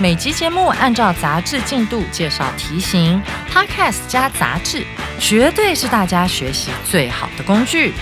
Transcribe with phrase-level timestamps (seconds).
[0.00, 4.84] 每集节目按照杂志进度介绍题型，Podcast 加杂志，
[5.20, 7.92] 绝对是大家学习最好的工具。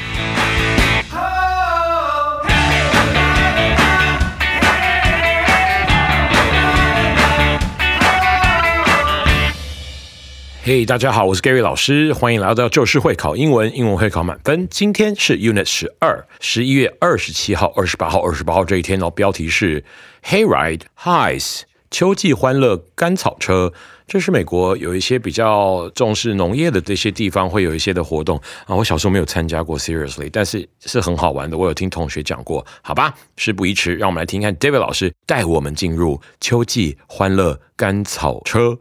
[10.63, 14.69] 嘿，大家好，我是 Gary 老师，欢迎来到就是会考英文，英文会考满分。
[14.71, 19.11] 今天是 Unit 十二，十一月二十七号、二十八号、二十八号这一天哦。
[19.11, 19.85] 标题是
[20.25, 23.73] Hayride Highs 秋季欢乐甘草车。
[24.07, 28.75] 这是美国有一些比较重视农业的这些地方会有一些的活动啊。
[28.75, 31.57] 我小时候没有参加过，Seriously，但是是很好玩的。
[31.57, 33.15] 我有听同学讲过，好吧。
[33.37, 38.79] 事不宜迟，让我们来听看 David 老师带我们进入秋季欢乐甘草车。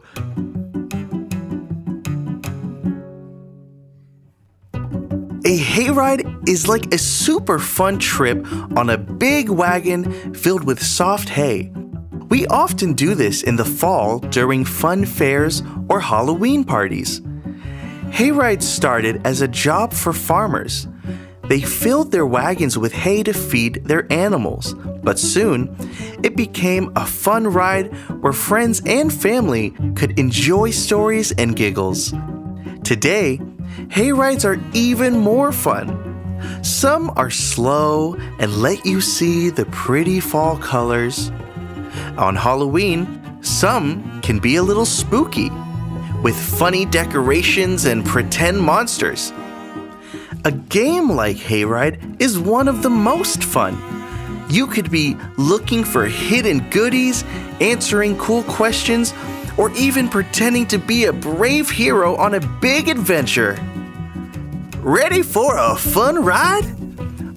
[5.44, 8.44] A hayride is like a super fun trip
[8.76, 11.72] on a big wagon filled with soft hay.
[12.30, 17.20] We often do this in the fall during fun fairs or Halloween parties.
[18.10, 20.86] Hayrides started as a job for farmers.
[21.48, 25.76] They filled their wagons with hay to feed their animals, but soon
[26.22, 27.92] it became a fun ride
[28.22, 32.14] where friends and family could enjoy stories and giggles.
[32.84, 33.40] Today,
[33.88, 35.96] hayrides are even more fun.
[36.62, 41.32] Some are slow and let you see the pretty fall colors.
[42.18, 45.50] On Halloween, some can be a little spooky,
[46.22, 49.32] with funny decorations and pretend monsters.
[50.44, 53.78] A game like Hayride is one of the most fun.
[54.50, 57.24] You could be looking for hidden goodies,
[57.60, 59.14] answering cool questions,
[59.56, 63.58] or even pretending to be a brave hero on a big adventure.
[64.78, 66.79] Ready for a fun ride?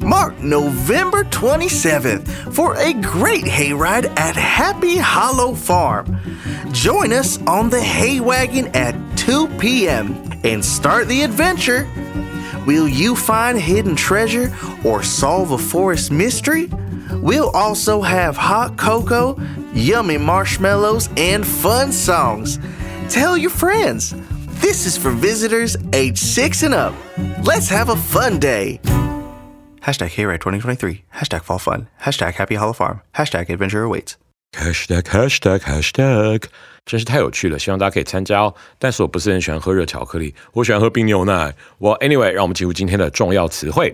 [0.03, 6.19] Mark November 27th for a great hayride at Happy Hollow Farm.
[6.73, 10.29] Join us on the hay wagon at 2 p.m.
[10.43, 11.89] and start the adventure.
[12.67, 14.53] Will you find hidden treasure
[14.83, 16.69] or solve a forest mystery?
[17.11, 19.39] We'll also have hot cocoa,
[19.73, 22.59] yummy marshmallows, and fun songs.
[23.07, 24.13] Tell your friends.
[24.59, 26.93] This is for visitors age 6 and up.
[27.43, 28.79] Let's have a fun day.
[29.85, 31.03] Hashtag Hayride 2023.
[31.19, 31.87] Hashtag Fall Fun.
[32.01, 33.01] Hashtag Happy Hollow Farm.
[33.15, 34.13] Hashtag Adventure Awaits.
[34.53, 36.43] Hashtag Hashtag Hashtag，
[36.85, 38.55] 真是太有趣了，希望大家可以参加哦。
[38.79, 41.53] 但是我不是很喜欢喝热巧克力，我喜欢喝冰牛奶。
[41.79, 43.93] 我 Anyway，让我们进入今天的重要词汇。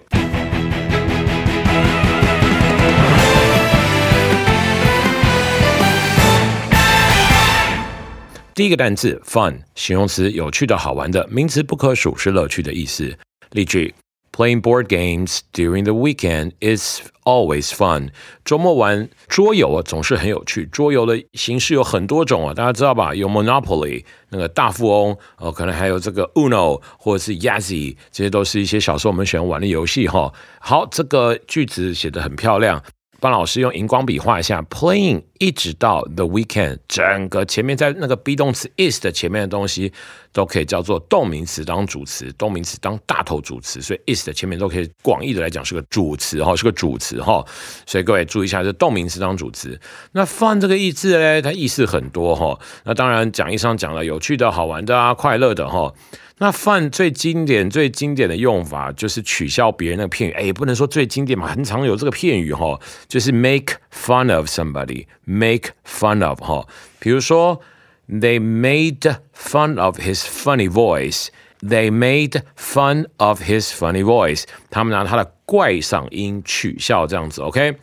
[8.53, 13.17] 第一个单词 fun，形容词，有趣的、好玩的；名词不可数，是乐趣的意思。
[13.51, 13.95] 例句
[14.39, 18.11] ：Playing board games during the weekend is always fun。
[18.45, 20.65] 周末玩桌游啊，总是很有趣。
[20.67, 23.13] 桌游的形式有很多种啊，大家知道吧？
[23.13, 30.33] 有 Monopoly 那个大富翁，哦，可能还有这个 Uno 或者是 Yazzy，这些都是一些小时候我们喜欢玩的游戏哈。
[30.61, 32.81] 好，这个句子写得很漂亮。
[33.21, 39.91] 帮老师用荧光笔画一下，playing 一直到 the weekend，整个前面在那个 be 动词 is 的前面的东西
[40.31, 47.43] 都可以叫做动名词当主词，动名词当大头主词，所以 is 的前面都可以广义的来讲是个主词哈，是个主词哈。
[47.85, 49.79] 所以各位注意一下，是动名词当主词。
[50.11, 52.59] 那 fun 这个意思呢，它意思很多哈。
[52.83, 55.93] 那当然讲义上讲了有趣的好玩的啊，快乐的哈。
[56.41, 66.65] 那 fun 最经典、最经典的用法就是取笑别人那个片语，哎，也不能说最经典嘛，很常有这个片语哈，就是 make fun of somebody，make fun of 哈。
[66.99, 67.59] 比如说
[68.08, 77.76] ，they made fun of his funny voice，they made fun of his funny voice，他们拿他的怪嗓音取笑这样子，OK。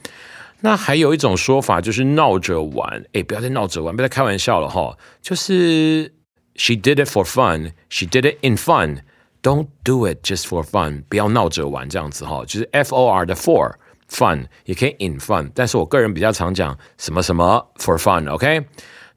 [0.61, 6.13] 那还有一种说法就是闹着玩，哎，不要再闹着玩，不要再开玩笑了哈，就是。
[6.53, 7.71] She did it for fun.
[7.89, 8.99] She did it in fun.
[9.41, 11.05] Don't do it just for fun.
[11.07, 13.75] 不要闹着玩这样子哈，就是 F O R 的 for
[14.09, 18.65] fun 也可以 in fun，但是我个人比较常讲什么什么 for fun。OK，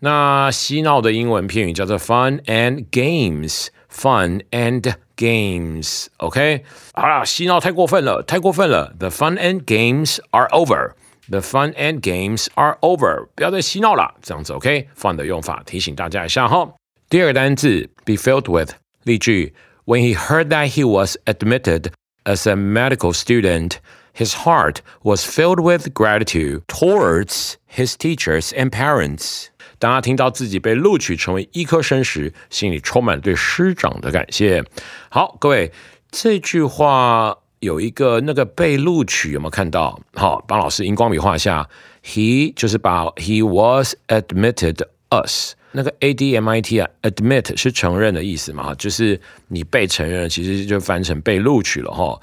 [0.01, 6.65] 那嬉闹的英文片语叫做 fun and games。Fun and games。OK，
[6.95, 8.93] 好了，嬉闹太过分了，太过分了。
[8.99, 10.95] The fun and games are over。
[11.31, 16.69] The fun and games are over，不要再嬉闹了，这样子 OK？fun 的用法提醒大家一下哈。
[17.09, 18.73] 第二个单字 be filled with，
[19.05, 19.55] 例句：
[19.87, 21.93] When he heard that he was admitted
[22.25, 23.77] as a medical student,
[24.13, 29.47] his heart was filled with gratitude towards his teachers and parents.
[29.80, 34.64] 当他听到自己被录取成为医科生时，心里充满对师长的感谢。
[35.10, 35.72] 好，各位，
[36.12, 40.00] 这句话有一个那个被录取有没有看到？
[40.14, 41.68] 好，帮老师荧光笔画下。
[42.04, 48.74] He 就是把 He was admitted us 那个 A D M I T 啊，admit 是承认的意思嘛？
[48.76, 52.20] 就是你被承认，其实就翻成被录取了哈。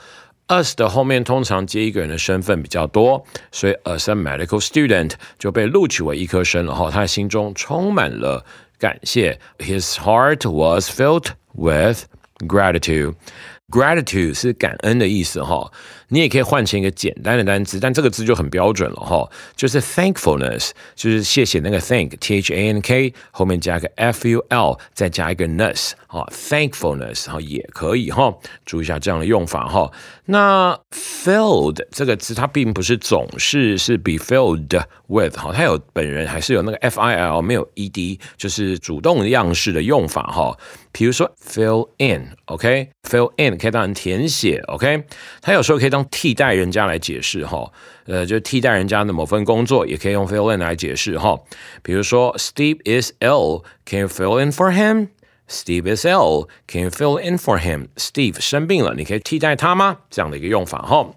[0.48, 6.90] Us 的后面通常接一个人的身份比较多，所以 as a medical student 就被录取为医科生了后。
[6.90, 8.44] 他心中充满了
[8.78, 12.04] 感谢，His heart was filled with
[12.46, 13.14] gratitude。
[13.68, 15.72] gratitude 是感恩的意思哈。
[16.08, 29.90] 你也可以换成一个简单的单词，但这个字就很标准了哈，就是 thankfulness，就是谢谢那个 thank，t h a n k 后面加个 f u l，再加一个 ness，哈，thankfulness 哈也可以哈，注意一下这样的用法哈。
[30.26, 40.56] 那 filled 这个词它并不是总是是 be filled with 哈，它有本人还是有那个 f i l 没有 e d，就是主动样式的用法哈。
[40.92, 45.04] 比如说 fill in，OK，fill in 可以当填写，OK，
[45.42, 47.70] 它有时候可以当替代人家来解释哈，
[48.06, 51.38] 呃，就替代人家的某份工作，也可以用 fill in 来解释哈。
[51.82, 59.98] 比如说，Steve is ill，can you fill in for him？Steve is ill，can you fill in for him？Steve 生病了，你可以替代他吗？
[60.10, 61.08] 这样的一个用法哈。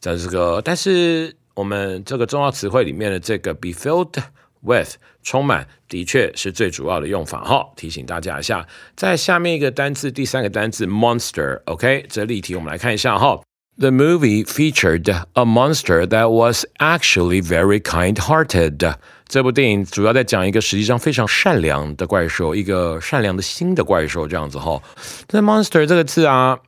[0.00, 4.12] 在这个，但是我们这个重要词汇里面的这个 be filled
[4.60, 7.66] with 充满，的确是最主要的用法哈。
[7.76, 8.66] 提醒大家一下，
[8.96, 13.40] 在下面一个单词，第三个单词 monster，OK，这例题我们来看一下哈。
[13.77, 18.95] The movie featured a monster that was actually very kind-hearted.
[19.27, 24.81] 这部电影主要在讲一个实际上非常善良的怪兽，一个善良的心的怪兽，这样子哈。
[25.27, 26.59] 这 monster 这个字啊。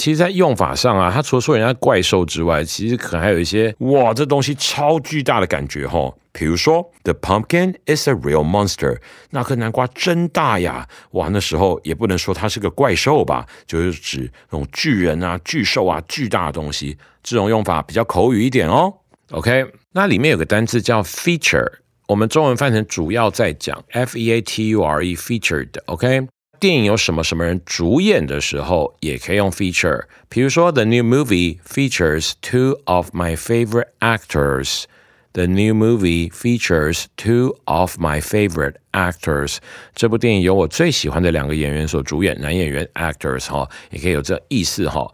[0.00, 6.10] 其实，在用法上啊，它除了说人家怪兽之外，其实可能还有一些哇，这东西超巨大的感觉哈。
[6.32, 8.96] 比如说，The pumpkin is a real monster，
[9.28, 10.88] 那颗南瓜真大呀！
[11.10, 16.96] 哇，那时候也不能说它是个怪兽吧，就是指那种巨人啊、巨兽啊、巨大的东西。
[17.22, 18.94] 这种用法比较口语一点哦。
[19.32, 21.70] OK，那里面有个单词叫 feature，
[22.08, 25.68] 我们中文翻成主要在讲，F E A T U R E，featured。
[25.84, 26.26] OK。
[26.59, 30.05] 电影有什么什么人主演的时候，也可以用 feature。
[30.29, 34.85] 比如说，The new movie features two of my favorite actors。
[35.32, 39.58] The new movie features two of my favorite actors。
[39.94, 45.08] 这部电影由我最喜欢的两个演员所主演，男演员 actors 哈，也可以有这意思哈。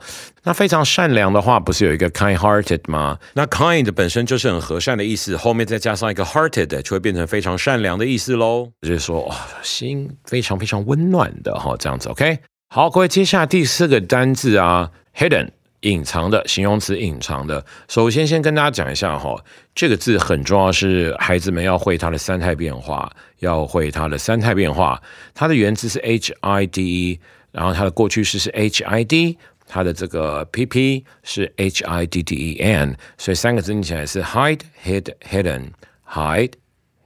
[0.45, 3.19] 那非常善良的话，不是有一个 kind-hearted 吗？
[3.35, 8.71] 那 kind 本身就是很和善的意思，后面再加上一个 hearted，就会变成非常善良的意思喽。
[8.81, 12.39] 就是说，哇，心非常非常温暖的哈，这样子 OK。
[12.75, 15.51] 好，各位，接下来第四个单字啊，hidden。
[15.87, 17.65] 隐藏的形容词，隐藏的。
[17.88, 19.43] 首先，先跟大家讲一下哈，
[19.73, 25.00] 这个字很重要，是孩子们要会它的三态变化，要会它的三态变化。
[25.33, 27.21] 它的原字是 h i d e，
[27.53, 29.38] 然后它的过去式是 h i d，
[29.69, 36.53] 它的这个 p p 是 h i d d e n，所以三个字念起来是 hide hid hidden，hide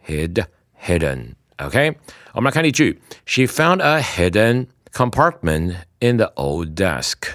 [0.06, 0.44] hid
[0.82, 1.34] hidden。
[1.58, 1.94] OK，
[2.32, 7.34] 我们来看例句：She found a hidden compartment in the old desk。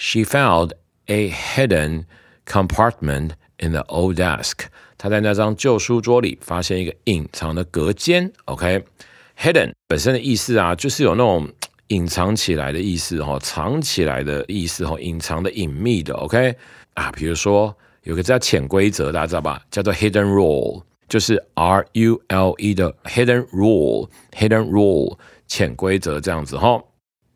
[0.00, 0.74] She found
[1.08, 2.04] a hidden
[2.46, 4.66] compartment in the old desk。
[4.96, 8.32] 他在那张旧书桌里发现一个隐藏的隔间。
[8.46, 11.48] OK，hidden 本身的意思啊，就是有那种
[11.88, 16.14] 隐藏起来的意思哈，藏起来的意思哈，隐藏的、隐秘的。
[16.14, 16.54] OK
[16.94, 19.62] 啊，比如说有个叫潜规则，大家知道吧？
[19.70, 26.82] 叫做 hidden rule，就是 R U L E 的 hidden rule，hidden rule 潜规则这样子哈。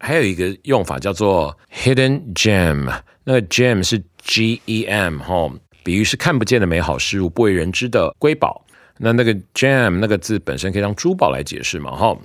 [0.00, 2.92] 还有一个用法叫做 hidden gem，
[3.24, 5.50] 那个 gem 是 G E M 哈，
[5.84, 8.64] 比喻是看不见的美好事物，不为人知的瑰宝。
[8.98, 12.16] 那那个 gem 那个字本身可以当珠宝来解释嘛哈。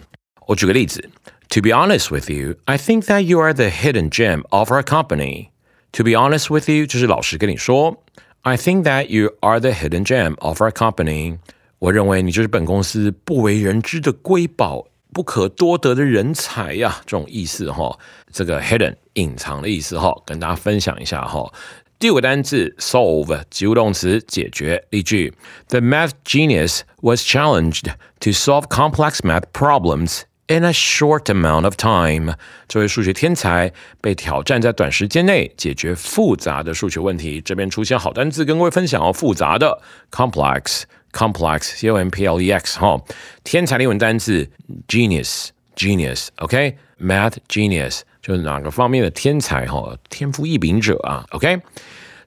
[0.47, 1.09] 我举个例子
[1.49, 5.49] ，To be honest with you, I think that you are the hidden gem of our company.
[5.93, 8.03] To be honest with you 就是老实跟你说
[8.41, 11.37] ，I think that you are the hidden gem of our company。
[11.79, 14.87] 我认为你就是本公司不为人知的瑰宝。
[15.17, 17.97] 不可多得的人才呀，这种意思哈，
[18.31, 21.51] 这个 hidden 隐藏的意思哈，跟大家分享一下哈。
[21.97, 25.33] 第五个单词 solve 及物动词解决例句
[25.69, 27.85] ：The math genius was challenged
[28.19, 32.35] to solve complex math problems in a short amount of time。
[32.67, 37.41] 这位数学天才被挑战在短时间内解决复杂的数学问题。
[37.41, 39.81] 这边出现好单词跟各位分享哦，复杂的
[40.11, 43.01] complex complex c o m p l e x 哈，
[43.43, 44.49] 天才的英文单字
[44.87, 51.59] genius genius OK math genius 就是哪个方面的天才哈，天赋异禀者啊 OK。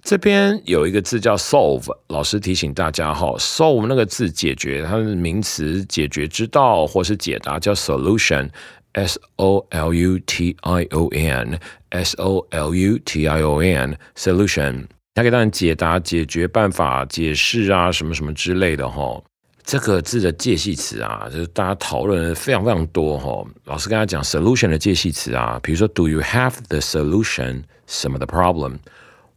[0.03, 13.29] 这边有一个字叫 solve，老师提醒大家哈，solve 那个字解决，它的名词解决之道或是解答叫 solution，s o l u t i o n，s o l u t
[13.29, 19.23] i o n，solution，他给大家解答、解决办法、解释啊什么什么之类的哈。
[19.63, 23.45] 这个字的介系词啊，就是大家讨论非常非常多哈。
[23.65, 28.79] 老师跟他讲 solution 的介系词啊，比如说 Do you have the solution 什么的 problem？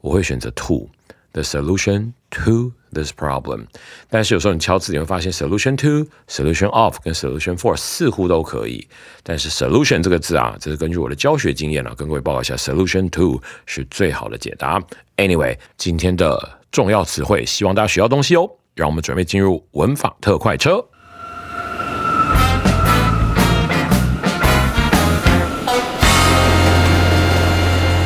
[0.01, 0.89] 我会选择 to
[1.33, 3.65] the solution to this problem，
[4.09, 8.87] 但是有时候你敲字你会发现 solution to、solution of 跟 solution for 似乎都可以，
[9.23, 14.81] 但是 solution 这个字啊，这是根据我的教学经验啊，跟各位报告一下，solution to 是最好的解答。
[15.17, 18.49] Anyway，今天的重要词汇，希望大家学到东西哦。
[18.75, 20.83] 让我们准备进入文法特快车。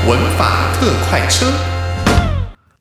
[0.05, 1.76] 文法特快车。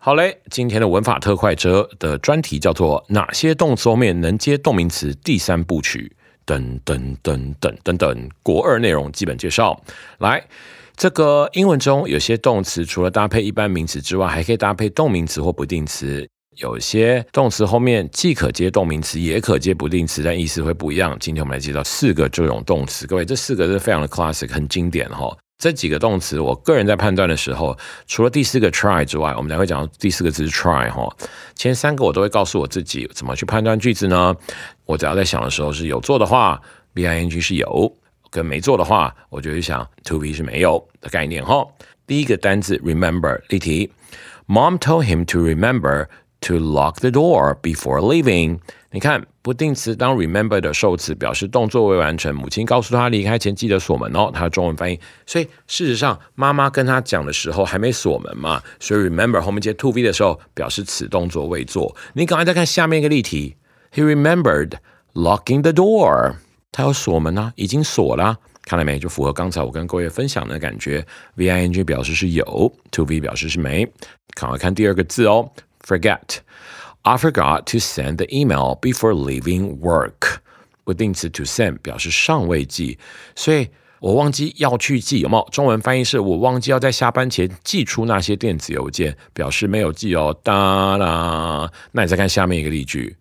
[0.07, 5.13] 好嘞，今天的文法特快车的专题叫做哪些动词后面能接动名词？
[5.25, 9.77] 第三部曲，等等等等等等，国二内容基本介绍。
[10.19, 10.47] 来，
[10.95, 16.25] 这个英文中有些动词除了搭配一般名词之外，还可以搭配动名词或不定词。
[16.59, 21.17] 有些动词后面既可接动名词，也可接不定词，但意思会不一样。
[21.19, 23.09] 今天我们来介绍四个这种动词。
[23.09, 25.37] 各位，这四个是非常的 classic，很经典哈。
[25.59, 31.09] 这几个动词，我个人在判断的时候，除了第四个 try 之外，我们才会讲第四个字 try 哈。
[31.55, 34.37] 前三个我都会告诉我自己怎么去判断句子呢？
[34.85, 36.61] 我只要在想的时候是有做的话
[36.93, 37.91] ，b i n g 是有；
[38.31, 41.67] 跟没做的话，我就会想 to be 是没有的概念哈。
[42.07, 43.91] 第一个单字 remember 例题
[44.47, 46.07] ，Mom told him to remember
[46.43, 48.59] to lock the door before leaving。
[48.97, 52.35] 你看，不定词当 remember 的受词表示动作未完成。
[52.35, 54.31] 母亲告诉他离开前记得锁门哦。
[54.33, 61.95] 他中文翻译，所以事实上妈妈跟他讲的时候还没锁门嘛，所以 remember 后面接 to be 的时候表示此动作未做。
[62.15, 63.57] 你赶快再看下面一个例题
[63.93, 64.79] ，He remembered
[65.13, 66.37] locking the door。
[66.73, 68.99] 他要锁门啊，已经锁了，看到没？
[68.99, 71.07] 就符合刚才我跟各位分享的感觉。
[71.35, 73.87] V I N G 表示是有，to be 表示是没。
[74.33, 75.51] 赶快看第二个字哦
[75.87, 76.39] ，forget。
[77.06, 80.38] I forgot to send the email before leaving work。
[80.84, 82.98] 不定词 to send 表示尚未寄，
[83.36, 85.48] 所以我忘记要去寄，有没有？
[85.52, 90.36] 中文翻译是我忘记要在下班前寄出那些电子邮件，表示没有寄哦。
[90.44, 93.16] 哒啦，那你再看下面一个例句：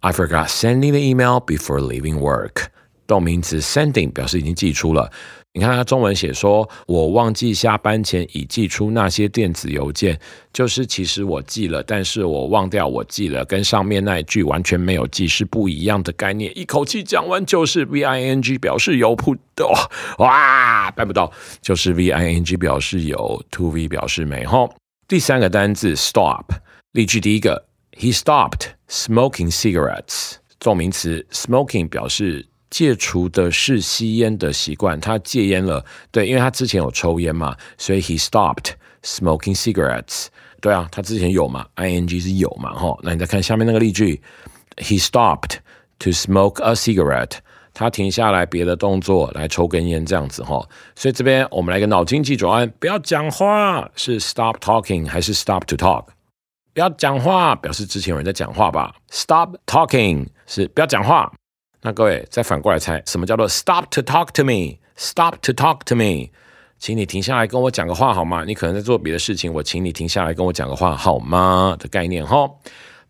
[0.00, 2.66] I forgot sending the email before leaving work。
[3.09, 5.11] 动名词 sending 表示已经寄出了。
[5.53, 10.17] 你看他中文写说：“我忘记下班前已寄出那些电子邮件。”
[10.53, 16.55] 就是其实我寄了，但是我忘掉我寄了，跟上面那一句完全没有寄是不一样的概念。
[16.55, 19.65] 一口气讲完就是 V I N G 表示有不的
[20.19, 21.31] 哇，办不到，
[21.63, 24.45] 就是 V I N G 表示有，to V 表示没。
[24.45, 24.69] 哈，
[25.07, 26.45] 第三个单字 stop，
[26.91, 27.65] 例句第一个
[27.97, 30.35] ：He stopped smoking cigarettes。
[30.59, 32.45] 重名词 smoking 表示。
[32.69, 35.83] 戒除的是吸烟的习惯，他戒烟了。
[36.11, 38.71] 对，因为他之前有抽烟嘛，所以 he stopped
[39.03, 40.27] smoking cigarettes。
[40.61, 42.97] 对啊，他之前有嘛，I N G 是有嘛，哈。
[43.01, 44.21] 那你再看下面那个例句
[44.77, 45.57] ，he stopped
[45.99, 47.37] to smoke a cigarette。
[47.71, 50.67] 他停下来别的动作来抽根烟，这样子哈。
[50.95, 56.07] 所以这边我们来个脑筋急转弯，不要讲话是 stop talking 还是 stop to talk？
[56.73, 61.31] 不要讲话表示之前有人在讲话吧？Stop talking 是不要讲话。
[61.81, 66.29] 那各位再反过来猜，什么叫做 stop to talk to me？stop to talk to me，
[66.77, 68.43] 请你停下来跟我讲个话好吗？
[68.45, 71.75] 你可能在做别的事情，我请你停下来跟我讲个话好吗？
[71.79, 72.49] 的概念哈。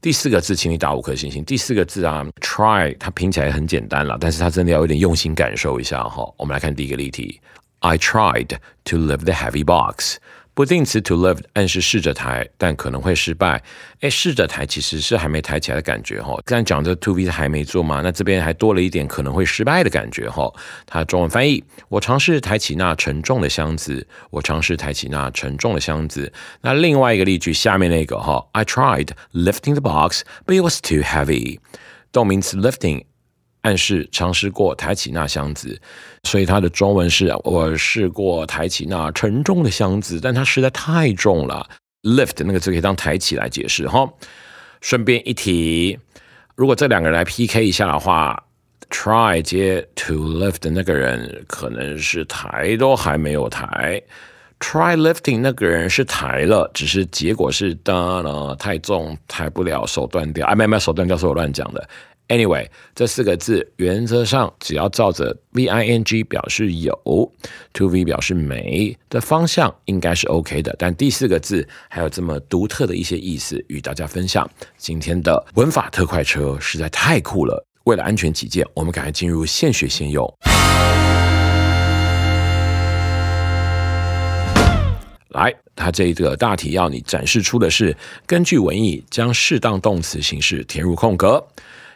[0.01, 1.43] 第四个字，请你打五颗星星。
[1.43, 6.23] 第四个字啊，try，它拼起来很简单了，但是它真的要有点用心感受一下哈。
[6.38, 7.41] 我们来看第一个例题
[7.79, 10.17] ：I tried to lift the heavy box。
[10.60, 13.63] 不定词 to lift 暗示试着抬，但可能会失败。
[14.01, 16.38] 哎，试着抬其实是还没抬起来的感觉哈。
[16.44, 20.54] 刚才讲的 to be 还没做嘛，那这边还多了一点可能会失败的感觉哈。
[20.86, 24.06] 它中文翻译：我尝试抬起那沉重的箱子。
[24.32, 26.30] 我尝试抬起那沉重的箱子。
[26.60, 31.60] 那另外一个例句下面那个哈，I tried lifting the box, but it was too heavy。
[32.12, 33.06] 动名词 lifting。
[33.62, 35.80] 暗示尝试过抬起那箱子，
[36.24, 41.68] 所以它的中文是我试过抬起那沉重的箱子，但它实在太重了。
[42.04, 44.10] lift 那个字可以当抬起来解释哈。
[44.80, 46.00] 顺便一提，
[46.56, 48.42] 如果这两个人来 PK 一下的话
[48.89, 54.01] ，try 接 to lift 的那个人可能是抬都还没有抬
[54.60, 60.48] ，try lifting 那个人是抬了，只是结果是的呢太重抬不了，手断掉。
[60.48, 61.89] 哎，没没手断掉是我乱讲的。
[62.29, 66.93] Anyway，这四个字原则上只要照着 v i n g 表示有
[67.74, 70.75] ，to v 表示没的方向应该是 OK 的。
[70.77, 74.48] 但第四个字还有这么独特的一些意思与大家分享。
[74.77, 77.65] 今天的文法特快车实在太酷了。
[77.86, 80.31] 为了安全起见，我们赶快进入现学现用。
[85.29, 87.95] 来，它这一个大题要你展示出的是
[88.27, 91.43] 根据文意将适当动词形式填入空格。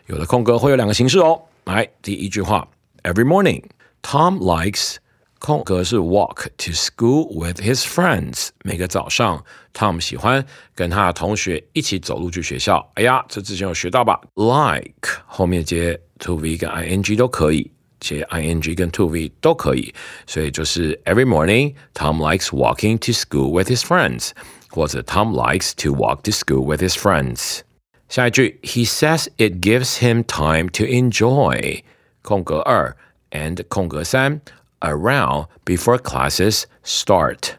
[0.07, 1.41] 有的空格会有两个形式哦。
[1.65, 2.67] 来，第一句话：
[3.03, 3.65] Every morning,
[4.03, 4.97] Tom likes
[5.39, 8.49] 空格是 walk to school with his friends。
[8.65, 10.45] 每个早上，Tom 喜欢
[10.75, 12.91] 跟他的同学一起走路去学校。
[12.95, 14.21] 哎呀，这之前有学到吧？
[14.35, 17.71] Like 后面接 to v 跟 ing 都可以，
[18.01, 19.95] 接 ing 跟 to v 都可以。
[20.27, 24.31] 所以就是 Every morning, Tom likes walking to school with his friends，
[24.71, 27.61] 或者 Tom likes to walk to school with his friends。
[28.14, 31.82] 下一句，He says it gives him time to enjoy
[32.22, 32.96] 空格二
[33.32, 34.40] and 空格三
[34.82, 37.54] around before classes start。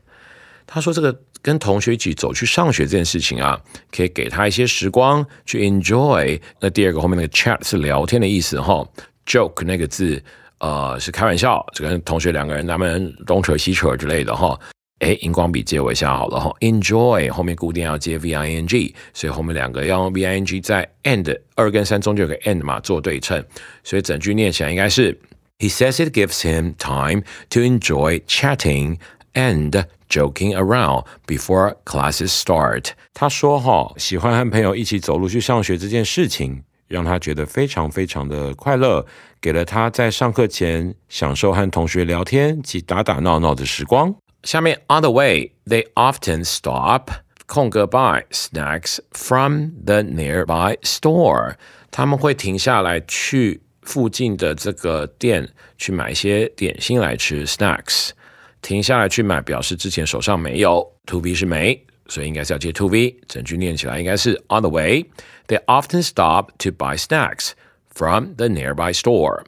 [0.64, 6.40] 他说这个跟同学一起走去上学这件事情啊，可以给他一些时光去 enjoy。
[6.60, 8.88] 那第二个后面那个 chat 是聊天的意思哈
[9.26, 10.22] ，joke 那个字
[10.58, 14.56] 呃是开玩笑，就跟同学两个人他们东扯西扯之类的哈。
[15.00, 16.54] 哎，荧光笔借我一下好了哈。
[16.60, 23.44] Enjoy 后面固定要接 v i n g，所以后面两个要用 v i n g 在 and 二跟三中间有个 and 嘛，做对称。
[23.82, 25.18] 所以整句念起来应该是
[25.58, 28.98] ：He says it gives him time to enjoy chatting
[29.34, 32.90] and joking around before classes start。
[33.12, 39.04] 他说哈，喜欢和朋友一起走路去上学这件事情，让他觉得非常非常的快乐，
[39.40, 44.14] 给了他在上课前享受和同学聊天及打打闹闹的时光。
[44.43, 47.09] 下面 on the way they often stop
[47.45, 51.55] 空格 buy snacks from the nearby store，
[51.91, 58.11] 他们会停下来去附近的这个店去买一些点心来吃 snacks。
[58.61, 63.13] 停下来去买表示之前手上没有，to be 是没，所以应该是要接 to be。
[63.27, 65.05] 整句念起来应该是 on the way
[65.47, 67.51] they often stop to buy snacks
[67.89, 69.43] from the nearby store。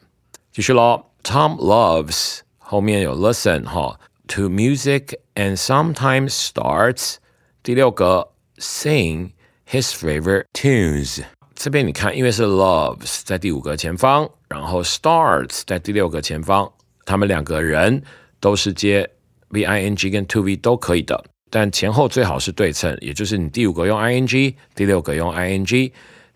[0.50, 4.00] 继续喽，Tom loves 后面有 listen 哈。
[4.27, 7.15] To music and sometimes starts
[7.63, 9.31] 第六个 sing
[9.69, 11.23] his favorite tunes。
[11.55, 16.71] 这边你看，因为是 loves 在第五个前方，然后 starts 在第六个前方，
[17.05, 18.03] 他们两个人
[18.39, 19.09] 都是接
[19.49, 25.91] v i n g 跟 to v 都可以的，但前后最好是对称，也就是你第五个用 i n g，第六个用 i n g，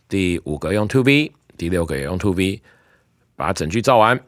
[0.10, 2.62] 第五个用 to v，第六个也用 to v，
[3.36, 4.20] 把整句造完。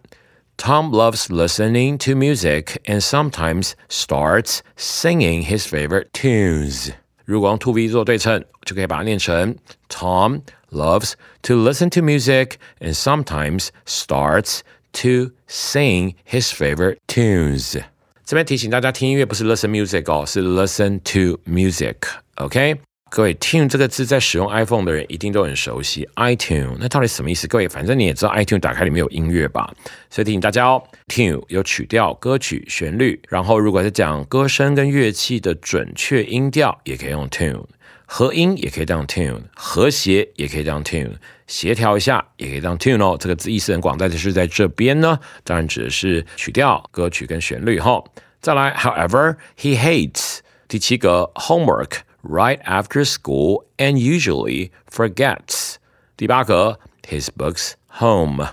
[0.57, 6.93] Tom loves listening to music and sometimes starts singing his favorite tunes.
[7.25, 9.57] 如果用 to be 做对称，就可以把它念成
[9.89, 14.61] Tom loves to listen to music and sometimes starts
[14.93, 17.81] to sing his favorite tunes.
[18.25, 22.81] 这边提醒大家，听音乐不是 listen music 哦，是 listen to music。OK，
[23.16, 26.10] 各位，tune 这个字在使用 iPhone 的人一定都很熟悉。
[26.16, 27.48] iTune 那到底什么意思？
[27.48, 29.72] 各位，反正你也知道 iTune 打开里面有音乐吧？
[30.10, 33.22] 所以提醒大家哦，tune 有曲调、歌曲、旋律。
[33.30, 37.64] 然后如果是讲歌声跟乐器的准确音调，也可以用 tune；
[38.08, 41.12] 和音也可以当 tune；和谐也可以当 tune；
[41.46, 43.16] 协调一下也可以当 tune 哦。
[43.20, 48.04] 这个字意思很广，但是在这边呢，当然指的是曲调、歌曲跟旋律哈。
[48.42, 51.98] 再来，However he hates 第七个 homework。
[52.23, 55.77] right after school and usually forgets。
[56.17, 58.49] 第八个，his books home。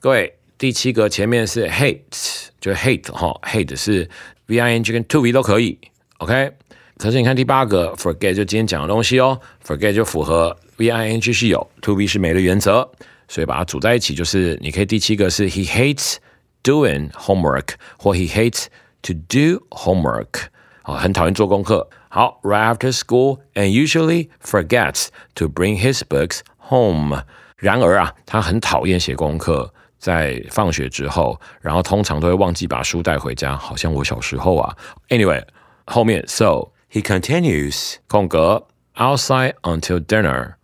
[0.00, 4.08] 各位，第七个前面是 hate，就 hate 哈，hate 是
[4.46, 5.78] v i n g 跟 to v 都可以，
[6.18, 6.52] OK。
[6.96, 12.88] 可是你看第八个 forget 就今天讲的东西哦，forget 就符合 v i n g 是有，to v 是没的原则，
[13.26, 16.16] 所以把它组在一起就是你可以第七个是 he hates
[16.62, 18.66] doing homework 或 he hates
[19.02, 20.46] to do homework，
[20.88, 21.88] 啊，很讨厌做功课。
[22.08, 27.22] 好，right after school and usually forgets to bring his books home。
[27.56, 34.76] 然而啊，他很讨厌写功课，在放学之后，然后通常都会忘记把书带回家，好像我小时候啊。
[35.08, 35.42] Anyway，
[35.86, 38.66] 后面 so he continues 空格
[38.96, 40.54] outside until dinner。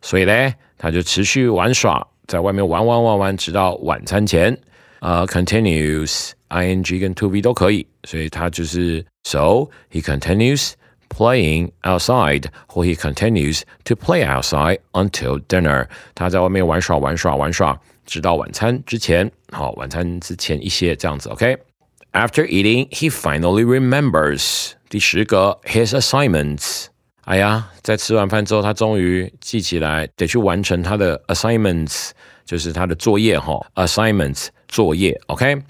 [0.00, 4.58] 所以呢，他就持续玩耍，在外面玩玩玩玩，直到晚餐前。
[5.00, 10.72] 呃，continues ing 跟 to be 都可以，所以他就是 so he continues
[11.08, 15.86] playing outside，或 he continues to play outside until dinner。
[16.14, 26.86] 他在外面玩耍玩耍玩耍， 直到晚餐之前，好，晚餐之前一些这样子，OK。After eating, he finally remembers 第十个 his assignments。
[27.24, 32.10] 哎呀，在吃完饭之后，他终于记起来得去完成他的 assignments，
[32.44, 35.60] 就是他的作业哈，assignments 作业，OK。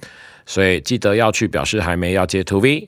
[0.44, 2.87] 所以记得要去表示还没要接 to be。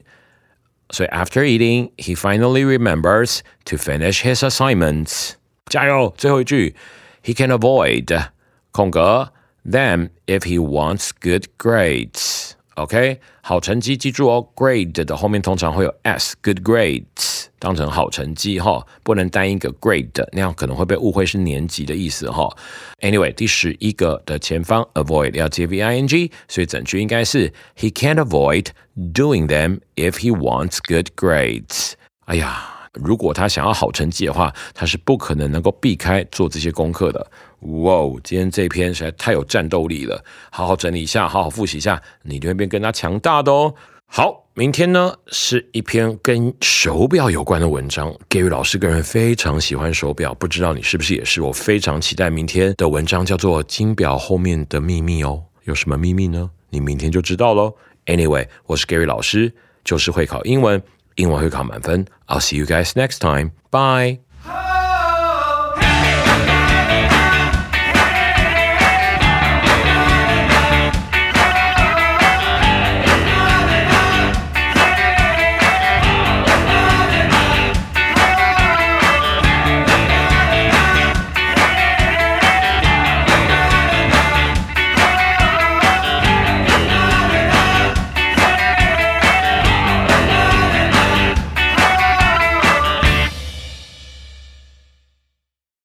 [0.93, 5.33] 所以 after eating, he finally remembers to finish his assignments。
[5.67, 6.75] 加油，最后一句，
[7.23, 8.29] he can avoid
[8.73, 9.33] 空格
[9.69, 17.32] them if he wants good grades。OK，好成绩记住哦，grade 的后面通常会有 s，good grades
[17.63, 22.54] 当成好成绩哈，不能单一个 grade，那样可能会被误会是年级的意思哈。
[22.99, 31.08] Anyway，第十一个的前方 avoid 要接 v i n g，所以整句应该是 He can't avoid doing them if he wants good
[31.15, 31.93] grades。
[32.26, 32.71] 哎呀。
[32.93, 37.26] 如果他想要好成绩的话，他是不可能能够避开做这些功课的。
[37.62, 37.91] 哇，
[38.23, 43.73] 今天这篇实在太有战斗力了，好好整理一下，好好复习一下，你就会变更加强大的哦。
[44.06, 48.16] 好，明天呢是一篇跟手表有关的文章。
[48.30, 51.42] Gary 老师个人非常喜欢手表，不知道你是不是也是？
[51.42, 55.42] 我非常期待明天的文章，叫做《金表后面的秘密》哦。
[55.63, 56.52] 有什么秘密呢？
[56.70, 57.74] 你明天就知道喽。
[58.06, 59.52] Anyway，我是 Gary 老师，
[59.84, 60.80] 就是会考英文。
[61.16, 62.06] 英文会考满分。
[62.28, 63.54] I'll see you guys next time.
[63.72, 64.20] Bye.